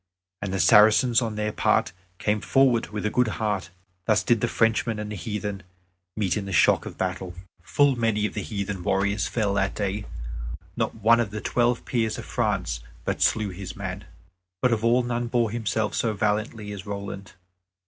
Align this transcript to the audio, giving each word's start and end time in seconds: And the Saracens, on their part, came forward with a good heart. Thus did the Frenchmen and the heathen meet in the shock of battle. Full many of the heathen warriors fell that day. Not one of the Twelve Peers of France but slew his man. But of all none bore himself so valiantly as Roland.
And 0.41 0.51
the 0.51 0.59
Saracens, 0.59 1.21
on 1.21 1.35
their 1.35 1.51
part, 1.51 1.91
came 2.17 2.41
forward 2.41 2.87
with 2.87 3.05
a 3.05 3.11
good 3.11 3.27
heart. 3.37 3.69
Thus 4.05 4.23
did 4.23 4.41
the 4.41 4.47
Frenchmen 4.47 4.97
and 4.97 5.11
the 5.11 5.15
heathen 5.15 5.61
meet 6.17 6.35
in 6.35 6.47
the 6.47 6.51
shock 6.51 6.87
of 6.87 6.97
battle. 6.97 7.35
Full 7.61 7.95
many 7.95 8.25
of 8.25 8.33
the 8.33 8.41
heathen 8.41 8.81
warriors 8.81 9.27
fell 9.27 9.53
that 9.53 9.75
day. 9.75 10.05
Not 10.75 10.95
one 10.95 11.19
of 11.19 11.29
the 11.29 11.39
Twelve 11.39 11.85
Peers 11.85 12.17
of 12.17 12.25
France 12.25 12.79
but 13.05 13.21
slew 13.21 13.49
his 13.49 13.75
man. 13.75 14.05
But 14.59 14.73
of 14.73 14.83
all 14.83 15.03
none 15.03 15.27
bore 15.27 15.51
himself 15.51 15.93
so 15.93 16.13
valiantly 16.15 16.71
as 16.71 16.83
Roland. 16.87 17.33